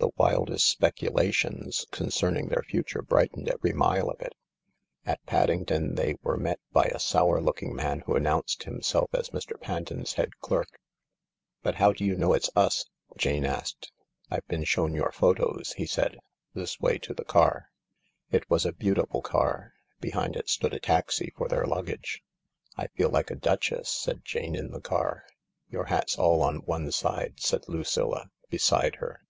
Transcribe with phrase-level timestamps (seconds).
[0.00, 4.32] The wildest speculations concerning their future brightened every mile of it.
[5.04, 5.48] At 28 THE LARK
[5.92, 9.60] Paddmgton they were met by a sour looking man who an nounced himself as Mr.
[9.60, 10.78] Panton's head clerk."
[11.64, 12.84] But how do you know it's us?"
[13.16, 13.90] Jane asked.
[14.30, 16.18] "I've been shown your photos," he said.
[16.54, 17.72] "This wav to the car."
[18.30, 19.74] J It was a beautiful car.
[20.00, 22.22] Behind it stood a taxi for their luggage."
[22.78, 25.24] I feel like a duchess," said Jane in the car.
[25.70, 29.22] "Your hat's all on one side," said Lucilla beside her.